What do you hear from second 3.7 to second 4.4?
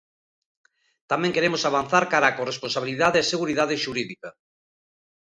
xurídica.